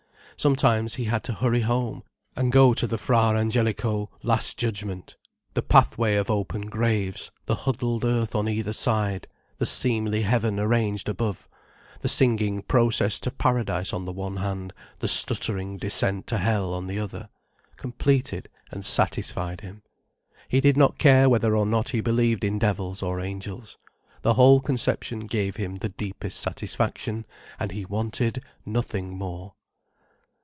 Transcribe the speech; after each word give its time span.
Sometimes 0.37 0.95
he 0.95 1.03
had 1.05 1.23
to 1.25 1.33
hurry 1.33 1.61
home, 1.61 2.01
and 2.35 2.51
go 2.51 2.73
to 2.73 2.87
the 2.87 2.97
Fra 2.97 3.35
Angelico 3.39 4.09
"Last 4.23 4.57
Judgment". 4.57 5.15
The 5.53 5.61
pathway 5.61 6.15
of 6.15 6.31
open 6.31 6.61
graves, 6.63 7.29
the 7.45 7.53
huddled 7.53 8.03
earth 8.03 8.33
on 8.33 8.49
either 8.49 8.73
side, 8.73 9.27
the 9.59 9.67
seemly 9.67 10.23
heaven 10.23 10.59
arranged 10.59 11.07
above, 11.07 11.47
the 11.99 12.07
singing 12.09 12.63
process 12.63 13.19
to 13.19 13.29
paradise 13.29 13.93
on 13.93 14.05
the 14.05 14.11
one 14.11 14.37
hand, 14.37 14.73
the 14.97 15.07
stuttering 15.07 15.77
descent 15.77 16.25
to 16.25 16.39
hell 16.39 16.73
on 16.73 16.87
the 16.87 16.97
other, 16.97 17.29
completed 17.77 18.49
and 18.71 18.83
satisfied 18.83 19.61
him. 19.61 19.83
He 20.49 20.59
did 20.59 20.75
not 20.75 20.97
care 20.97 21.29
whether 21.29 21.55
or 21.55 21.67
not 21.67 21.89
he 21.89 22.01
believed 22.01 22.43
in 22.43 22.57
devils 22.57 23.03
or 23.03 23.19
angels. 23.19 23.77
The 24.23 24.33
whole 24.33 24.59
conception 24.59 25.27
gave 25.27 25.57
him 25.57 25.75
the 25.75 25.89
deepest 25.89 26.41
satisfaction, 26.41 27.27
and 27.59 27.71
he 27.71 27.85
wanted 27.85 28.43
nothing 28.65 29.15
more. 29.15 29.53